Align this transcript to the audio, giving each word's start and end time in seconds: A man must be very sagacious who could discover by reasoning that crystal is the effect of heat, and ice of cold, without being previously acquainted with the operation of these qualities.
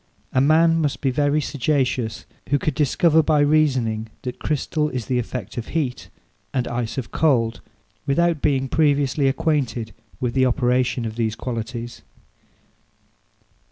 A 0.33 0.41
man 0.41 0.81
must 0.81 0.99
be 1.01 1.11
very 1.11 1.39
sagacious 1.39 2.25
who 2.49 2.57
could 2.57 2.73
discover 2.73 3.21
by 3.21 3.39
reasoning 3.41 4.07
that 4.23 4.39
crystal 4.39 4.89
is 4.89 5.05
the 5.05 5.19
effect 5.19 5.59
of 5.59 5.67
heat, 5.77 6.09
and 6.55 6.67
ice 6.67 6.97
of 6.97 7.11
cold, 7.11 7.61
without 8.07 8.41
being 8.41 8.67
previously 8.67 9.27
acquainted 9.27 9.93
with 10.19 10.33
the 10.33 10.47
operation 10.47 11.05
of 11.05 11.17
these 11.17 11.35
qualities. 11.35 12.01